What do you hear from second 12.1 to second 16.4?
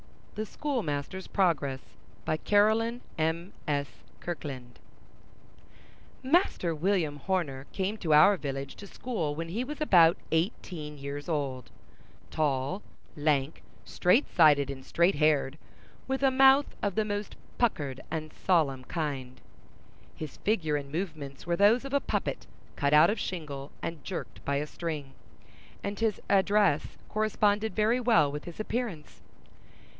tall, lank, straight sided, and straight haired, with a